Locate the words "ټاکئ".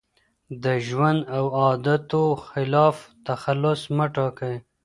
4.15-4.55